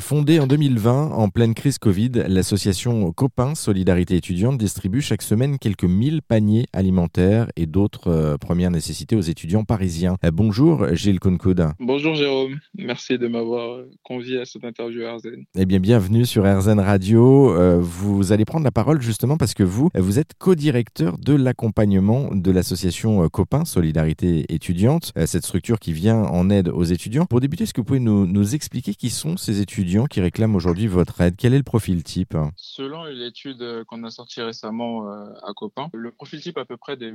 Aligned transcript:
Fondée 0.00 0.40
en 0.40 0.46
2020 0.46 1.10
en 1.12 1.28
pleine 1.28 1.54
crise 1.54 1.78
Covid, 1.78 2.10
l'association 2.26 3.12
Copains 3.12 3.54
Solidarité 3.54 4.16
étudiante 4.16 4.56
distribue 4.56 5.02
chaque 5.02 5.20
semaine 5.20 5.58
quelques 5.58 5.84
mille 5.84 6.22
paniers 6.22 6.66
alimentaires 6.72 7.48
et 7.54 7.66
d'autres 7.66 8.08
euh, 8.08 8.36
premières 8.38 8.70
nécessités 8.70 9.14
aux 9.14 9.20
étudiants 9.20 9.64
parisiens. 9.64 10.16
Euh, 10.24 10.30
bonjour 10.32 10.94
Gilles 10.94 11.20
Concoud. 11.20 11.64
Bonjour 11.78 12.14
Jérôme, 12.14 12.58
merci 12.78 13.18
de 13.18 13.28
m'avoir 13.28 13.72
euh, 13.72 13.90
convié 14.02 14.40
à 14.40 14.46
cette 14.46 14.64
interview 14.64 15.02
RZN. 15.04 15.44
Eh 15.56 15.66
bien, 15.66 15.78
bienvenue 15.78 16.24
sur 16.24 16.44
RZN 16.44 16.80
Radio. 16.80 17.80
vous 17.80 18.32
allez 18.32 18.44
prendre 18.46 18.64
la 18.64 18.72
parole 18.72 19.02
justement 19.02 19.36
parce 19.36 19.54
que 19.54 19.62
vous, 19.62 19.90
vous 19.94 20.18
êtes 20.18 20.32
co-directeur 20.38 21.18
de 21.18 21.34
l'accompagnement 21.34 22.30
de 22.34 22.50
l'association 22.50 23.28
Copains 23.28 23.66
Solidarité 23.66 24.46
étudiante, 24.48 25.12
cette 25.26 25.44
structure 25.44 25.78
qui 25.78 25.92
vient 25.92 26.22
en 26.22 26.48
aide 26.48 26.68
aux 26.68 26.84
étudiants. 26.84 27.26
Pour 27.26 27.40
débuter, 27.40 27.64
est-ce 27.64 27.74
que 27.74 27.82
vous 27.82 27.86
pouvez 27.86 28.00
nous, 28.00 28.26
nous 28.26 28.54
expliquer 28.54 28.94
qui 28.94 29.10
sont 29.10 29.36
ces 29.36 29.60
étudiants? 29.60 29.89
Qui 30.08 30.20
réclament 30.20 30.54
aujourd'hui 30.54 30.86
votre 30.86 31.20
aide. 31.20 31.34
Quel 31.36 31.52
est 31.52 31.58
le 31.58 31.64
profil 31.64 32.04
type? 32.04 32.36
Selon 32.56 33.04
l'étude 33.06 33.60
euh, 33.60 33.84
qu'on 33.84 34.04
a 34.04 34.10
sortie 34.10 34.40
récemment 34.40 35.10
euh, 35.10 35.26
à 35.42 35.52
Copain, 35.52 35.90
le 35.92 36.12
profil 36.12 36.40
type 36.40 36.58
à 36.58 36.64
peu 36.64 36.76
près 36.76 36.96
de, 36.96 37.10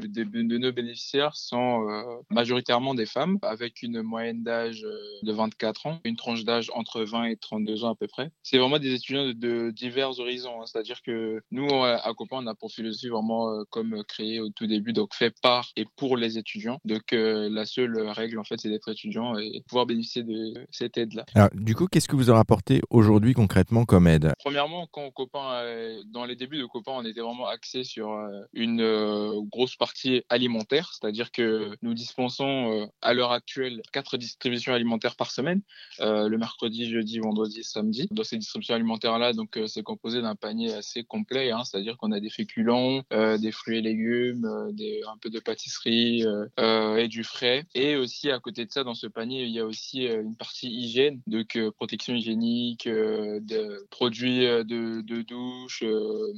nos 0.57 0.71
bénéficiaires 0.73 1.35
sont 1.35 1.87
euh, 1.89 2.01
majoritairement 2.29 2.93
des 2.93 3.05
femmes 3.05 3.37
avec 3.43 3.81
une 3.81 4.01
moyenne 4.01 4.43
d'âge 4.43 4.81
de 5.23 5.31
24 5.31 5.85
ans, 5.85 5.99
une 6.03 6.17
tranche 6.17 6.43
d'âge 6.43 6.69
entre 6.73 7.03
20 7.03 7.25
et 7.25 7.37
32 7.37 7.85
ans 7.85 7.91
à 7.91 7.95
peu 7.95 8.07
près. 8.07 8.29
C'est 8.43 8.57
vraiment 8.57 8.77
des 8.77 8.93
étudiants 8.93 9.31
de, 9.33 9.71
divers 9.71 10.19
horizons, 10.19 10.61
hein. 10.61 10.65
c'est-à-dire 10.65 11.01
que 11.01 11.41
nous 11.51 11.67
à 11.83 12.13
Copain 12.17 12.37
on 12.41 12.47
a 12.47 12.55
pour 12.55 12.71
philosophie 12.71 13.07
vraiment 13.07 13.63
comme 13.69 14.03
créé 14.03 14.41
au 14.41 14.49
tout 14.49 14.67
début, 14.67 14.91
donc 14.91 15.13
fait 15.13 15.33
par 15.41 15.69
et 15.77 15.85
pour 15.95 16.17
les 16.17 16.37
étudiants. 16.37 16.79
Donc 16.83 17.03
la 17.11 17.65
seule 17.65 17.97
règle 18.09 18.37
en 18.39 18.43
fait 18.43 18.59
c'est 18.59 18.69
d'être 18.69 18.89
étudiant 18.89 19.37
et 19.37 19.63
pouvoir 19.67 19.85
bénéficier 19.85 20.23
de 20.23 20.53
cette 20.71 20.97
aide-là. 20.97 21.25
Alors 21.35 21.49
du 21.53 21.73
coup 21.73 21.87
qu'est-ce 21.87 22.07
que 22.07 22.15
vous 22.15 22.29
aurez 22.29 22.39
apporté 22.39 22.64
aujourd'hui 22.89 23.33
concrètement 23.33 23.85
comme 23.85 24.07
aide? 24.07 24.33
Premièrement, 24.39 24.87
quand 24.91 25.09
Copain, 25.11 25.53
euh, 25.53 26.01
dans 26.07 26.25
les 26.25 26.35
débuts 26.35 26.57
de 26.57 26.65
Copain, 26.65 26.93
on 26.95 27.05
était 27.05 27.21
vraiment 27.21 27.47
axé 27.47 27.83
sur 27.83 28.11
euh, 28.11 28.41
une 28.53 28.81
euh, 28.81 29.41
grosse 29.51 29.75
partie 29.75 30.23
alimentaire, 30.29 30.91
c'est-à-dire 30.93 31.31
que 31.31 31.75
nous 31.81 31.93
dispensons 31.93 32.89
à 33.01 33.13
l'heure 33.13 33.31
actuelle 33.31 33.81
quatre 33.91 34.17
distributions 34.17 34.73
alimentaires 34.73 35.15
par 35.15 35.31
semaine, 35.31 35.61
le 35.99 36.35
mercredi, 36.37 36.89
jeudi, 36.89 37.19
vendredi, 37.19 37.63
samedi. 37.63 38.07
Dans 38.11 38.23
ces 38.23 38.37
distributions 38.37 38.75
alimentaires-là, 38.75 39.33
donc 39.33 39.59
c'est 39.67 39.83
composé 39.83 40.21
d'un 40.21 40.35
panier 40.35 40.73
assez 40.73 41.03
complet, 41.03 41.51
hein, 41.51 41.63
c'est-à-dire 41.63 41.97
qu'on 41.97 42.11
a 42.11 42.19
des 42.19 42.29
féculents, 42.29 43.01
des 43.11 43.51
fruits 43.51 43.77
et 43.77 43.81
légumes, 43.81 44.45
un 44.45 45.17
peu 45.21 45.29
de 45.29 45.39
pâtisserie 45.39 46.23
et 46.57 47.07
du 47.07 47.23
frais. 47.23 47.65
Et 47.73 47.95
aussi 47.95 48.31
à 48.31 48.39
côté 48.39 48.65
de 48.65 48.71
ça, 48.71 48.83
dans 48.83 48.95
ce 48.95 49.07
panier, 49.07 49.43
il 49.43 49.51
y 49.51 49.59
a 49.59 49.65
aussi 49.65 50.05
une 50.05 50.35
partie 50.35 50.69
hygiène, 50.69 51.21
donc 51.27 51.57
protection 51.77 52.13
hygiénique 52.13 52.44
euh, 52.87 53.39
de 53.39 53.85
produits 53.89 54.45
euh, 54.45 54.63
de, 54.63 55.01
de 55.01 55.21
douche, 55.21 55.83
euh, 55.83 56.33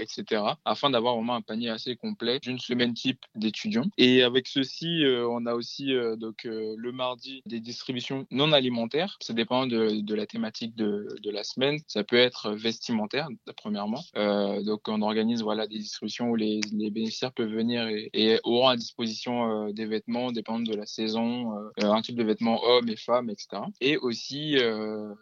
etc. 0.00 0.42
Afin 0.64 0.90
d'avoir 0.90 1.16
vraiment 1.16 1.34
un 1.34 1.42
panier 1.42 1.70
assez 1.70 1.96
complet 1.96 2.38
d'une 2.40 2.58
semaine 2.58 2.94
type 2.94 3.24
d'étudiants. 3.34 3.86
Et 3.98 4.22
avec 4.22 4.46
ceci, 4.46 5.02
on 5.04 5.44
a 5.46 5.54
aussi 5.54 5.92
donc 6.18 6.44
le 6.44 6.92
mardi 6.92 7.42
des 7.46 7.58
distributions 7.58 8.26
non 8.30 8.52
alimentaires. 8.52 9.16
Ça 9.20 9.32
dépend 9.32 9.66
de, 9.66 10.00
de 10.00 10.14
la 10.14 10.26
thématique 10.26 10.76
de, 10.76 11.08
de, 11.20 11.30
la 11.30 11.42
semaine. 11.42 11.78
Ça 11.88 12.04
peut 12.04 12.16
être 12.16 12.52
vestimentaire, 12.52 13.28
premièrement. 13.56 14.02
donc 14.14 14.82
on 14.86 15.02
organise 15.02 15.42
voilà 15.42 15.66
des 15.66 15.78
distributions 15.78 16.30
où 16.30 16.36
les, 16.36 16.60
les 16.72 16.90
bénéficiaires 16.90 17.32
peuvent 17.32 17.52
venir 17.52 17.88
et, 17.88 18.10
et 18.12 18.38
auront 18.44 18.68
à 18.68 18.76
disposition 18.76 19.70
des 19.70 19.86
vêtements 19.86 20.30
dépendant 20.30 20.70
de 20.70 20.76
la 20.76 20.86
saison, 20.86 21.54
un 21.82 22.02
type 22.02 22.16
de 22.16 22.24
vêtements 22.24 22.62
hommes 22.64 22.88
et 22.88 22.96
femmes, 22.96 23.30
etc. 23.30 23.62
Et 23.80 23.96
aussi 23.96 24.58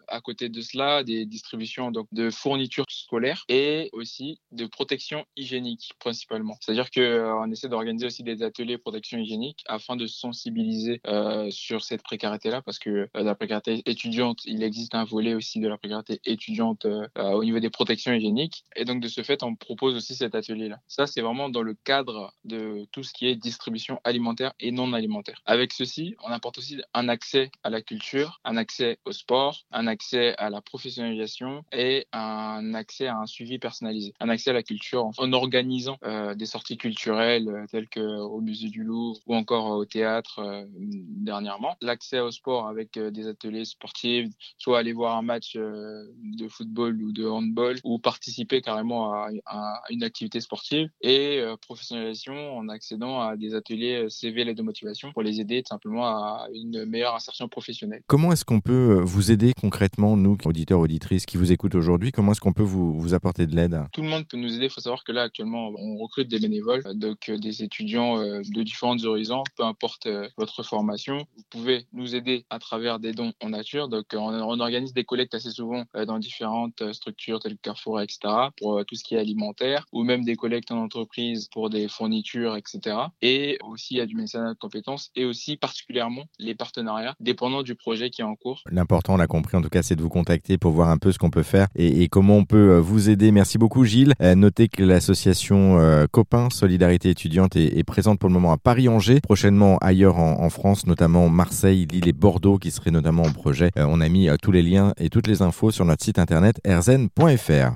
à 0.07 0.21
côté 0.21 0.49
de 0.49 0.61
cela, 0.61 1.03
des 1.03 1.25
distributions 1.25 1.91
donc, 1.91 2.07
de 2.11 2.29
fournitures 2.29 2.85
scolaires 2.89 3.43
et 3.49 3.89
aussi 3.93 4.39
de 4.51 4.65
protection 4.65 5.25
hygiénique 5.35 5.93
principalement. 5.99 6.57
C'est-à-dire 6.61 6.91
qu'on 6.91 7.01
euh, 7.01 7.51
essaie 7.51 7.69
d'organiser 7.69 8.05
aussi 8.05 8.23
des 8.23 8.43
ateliers 8.43 8.77
protection 8.77 9.17
hygiénique 9.17 9.63
afin 9.67 9.95
de 9.95 10.07
sensibiliser 10.07 11.01
euh, 11.07 11.49
sur 11.51 11.83
cette 11.83 12.03
précarité-là 12.03 12.61
parce 12.61 12.79
que 12.79 12.89
euh, 12.89 13.07
la 13.13 13.35
précarité 13.35 13.81
étudiante, 13.85 14.41
il 14.45 14.63
existe 14.63 14.95
un 14.95 15.03
volet 15.03 15.33
aussi 15.33 15.59
de 15.59 15.67
la 15.67 15.77
précarité 15.77 16.19
étudiante 16.25 16.85
au 17.15 17.43
niveau 17.43 17.59
des 17.59 17.69
protections 17.69 18.13
hygiéniques. 18.13 18.63
Et 18.75 18.85
donc 18.85 19.01
de 19.01 19.07
ce 19.07 19.23
fait, 19.23 19.43
on 19.43 19.55
propose 19.55 19.95
aussi 19.95 20.15
cet 20.15 20.35
atelier-là. 20.35 20.79
Ça, 20.87 21.07
c'est 21.07 21.21
vraiment 21.21 21.49
dans 21.49 21.61
le 21.61 21.73
cadre 21.73 22.33
de 22.43 22.85
tout 22.91 23.03
ce 23.03 23.13
qui 23.13 23.27
est 23.27 23.35
distribution 23.35 23.99
alimentaire 24.03 24.53
et 24.59 24.71
non 24.71 24.93
alimentaire. 24.93 25.41
Avec 25.45 25.73
ceci, 25.73 26.15
on 26.23 26.29
apporte 26.29 26.57
aussi 26.57 26.81
un 26.93 27.09
accès 27.09 27.51
à 27.63 27.69
la 27.69 27.81
culture, 27.81 28.39
un 28.43 28.57
accès 28.57 28.99
au 29.05 29.11
sport, 29.11 29.65
un 29.71 29.87
accès 29.87 29.94
accès 29.95 30.35
à 30.37 30.49
la 30.49 30.61
professionnalisation 30.61 31.63
et 31.71 32.05
un 32.11 32.73
accès 32.73 33.07
à 33.07 33.17
un 33.17 33.25
suivi 33.25 33.59
personnalisé, 33.59 34.13
un 34.19 34.27
accès 34.27 34.49
à 34.49 34.53
la 34.53 34.61
culture 34.61 35.09
en, 35.17 35.31
organisant 35.31 35.97
euh, 36.03 36.35
des 36.35 36.45
sorties 36.45 36.77
culturelles 36.77 37.47
euh, 37.47 37.65
telles 37.71 37.87
qu'au 37.87 38.41
musée 38.41 38.67
du 38.67 38.83
Louvre 38.83 39.19
ou 39.25 39.35
encore 39.35 39.67
au 39.67 39.85
théâtre 39.85 40.39
euh, 40.39 40.65
dernièrement. 40.69 41.77
L'accès 41.81 42.19
au 42.19 42.31
sport 42.31 42.67
avec 42.67 42.99
des 42.99 43.27
ateliers 43.27 43.63
sportifs, 43.63 44.27
soit 44.57 44.79
aller 44.79 44.91
voir 44.91 45.15
un 45.15 45.21
match 45.21 45.55
de 45.55 46.47
football 46.49 47.01
ou 47.01 47.13
de 47.13 47.25
handball 47.25 47.77
ou 47.85 47.97
participer 47.97 48.61
carrément 48.61 49.13
à, 49.13 49.29
à 49.45 49.81
une 49.89 50.03
activité 50.03 50.41
sportive 50.41 50.89
et 51.01 51.41
professionnalisation 51.61 52.57
en 52.57 52.67
accédant 52.67 53.21
à 53.21 53.37
des 53.37 53.55
ateliers 53.55 54.07
CV 54.09 54.41
et 54.41 54.53
de 54.53 54.61
motivation 54.61 55.13
pour 55.13 55.23
les 55.23 55.39
aider 55.39 55.63
simplement 55.67 56.05
à 56.05 56.47
une 56.53 56.85
meilleure 56.85 57.15
insertion 57.15 57.47
professionnelle. 57.47 58.01
Comment 58.07 58.31
est-ce 58.33 58.45
qu'on 58.45 58.59
peut 58.59 58.99
vous 59.03 59.31
aider 59.31 59.53
concrètement 59.59 59.84
nous, 59.97 60.37
auditeurs, 60.45 60.79
auditrices 60.79 61.25
qui 61.25 61.37
vous 61.37 61.51
écoutent 61.51 61.75
aujourd'hui, 61.75 62.11
comment 62.11 62.31
est-ce 62.31 62.41
qu'on 62.41 62.53
peut 62.53 62.63
vous, 62.63 62.99
vous 62.99 63.13
apporter 63.13 63.47
de 63.47 63.55
l'aide? 63.55 63.81
Tout 63.91 64.01
le 64.01 64.09
monde 64.09 64.27
peut 64.27 64.37
nous 64.37 64.53
aider. 64.53 64.65
Il 64.65 64.69
faut 64.69 64.81
savoir 64.81 65.03
que 65.03 65.11
là, 65.11 65.23
actuellement, 65.23 65.71
on 65.77 65.97
recrute 65.97 66.27
des 66.27 66.39
bénévoles, 66.39 66.83
donc 66.95 67.29
euh, 67.29 67.37
des 67.37 67.63
étudiants 67.63 68.19
euh, 68.19 68.41
de 68.47 68.63
différents 68.63 68.97
horizons, 69.03 69.43
peu 69.57 69.63
importe 69.63 70.05
euh, 70.07 70.27
votre 70.37 70.63
formation. 70.63 71.25
Vous 71.37 71.43
pouvez 71.49 71.85
nous 71.93 72.15
aider 72.15 72.45
à 72.49 72.59
travers 72.59 72.99
des 72.99 73.13
dons 73.13 73.33
en 73.41 73.49
nature. 73.49 73.87
Donc, 73.89 74.05
on, 74.13 74.59
organise 74.59 74.93
des 74.93 75.03
collectes 75.03 75.35
assez 75.35 75.51
souvent 75.51 75.83
dans 76.07 76.17
différentes 76.17 76.93
structures 76.93 77.39
telles 77.39 77.55
que 77.55 77.61
Carrefour, 77.61 77.99
etc., 78.01 78.19
pour 78.57 78.83
tout 78.85 78.95
ce 78.95 79.03
qui 79.03 79.15
est 79.15 79.19
alimentaire, 79.19 79.85
ou 79.91 80.03
même 80.03 80.23
des 80.23 80.35
collectes 80.35 80.71
en 80.71 80.77
entreprise 80.77 81.49
pour 81.51 81.69
des 81.69 81.87
fournitures, 81.87 82.55
etc. 82.55 82.97
Et 83.21 83.57
aussi, 83.63 83.95
il 83.95 83.97
y 83.97 84.01
a 84.01 84.05
du 84.05 84.15
mécénat 84.15 84.53
de 84.53 84.57
compétences 84.57 85.11
et 85.15 85.25
aussi 85.25 85.57
particulièrement 85.57 86.23
les 86.39 86.55
partenariats, 86.55 87.15
dépendant 87.19 87.63
du 87.63 87.75
projet 87.75 88.09
qui 88.09 88.21
est 88.21 88.25
en 88.25 88.35
cours. 88.35 88.61
L'important, 88.71 89.15
on 89.15 89.17
l'a 89.17 89.27
compris 89.27 89.57
en 89.57 89.61
tout 89.61 89.69
cas, 89.69 89.74
c'est 89.83 89.95
de 89.95 90.01
vous 90.01 90.09
contacter 90.09 90.57
pour 90.57 90.71
voir 90.71 90.89
un 90.89 90.97
peu 90.97 91.11
ce 91.11 91.17
qu'on 91.17 91.29
peut 91.29 91.43
faire 91.43 91.67
et, 91.75 92.07
comment 92.07 92.37
on 92.37 92.45
peut 92.45 92.71
euh, 92.71 92.79
vous 92.79 93.09
aider. 93.09 93.31
Merci 93.31 93.57
beaucoup 93.57 93.83
Gilles. 93.83 94.13
Euh, 94.21 94.35
notez 94.35 94.67
que 94.67 94.83
l'association 94.83 95.79
euh, 95.79 96.05
Copains 96.09 96.49
Solidarité 96.49 97.09
étudiante 97.09 97.55
est, 97.55 97.83
présente 97.83 98.19
pour 98.19 98.29
le 98.29 98.33
moment 98.33 98.51
à 98.51 98.57
Paris-Angers, 98.57 99.21
prochainement 99.21 99.77
ailleurs 99.77 100.17
en, 100.17 100.49
France, 100.49 100.87
notamment 100.87 101.29
Marseille, 101.29 101.85
Lille 101.91 102.07
et 102.07 102.13
Bordeaux 102.13 102.57
qui 102.57 102.71
seraient 102.71 102.91
notamment 102.91 103.23
en 103.23 103.31
projet. 103.31 103.71
on 103.75 104.01
a 104.01 104.09
mis 104.09 104.29
tous 104.41 104.51
les 104.51 104.61
liens 104.61 104.93
et 104.97 105.09
toutes 105.09 105.27
les 105.27 105.41
infos 105.41 105.71
sur 105.71 105.85
notre 105.85 106.03
site 106.03 106.19
internet 106.19 106.59
erzen.fr. 106.63 107.73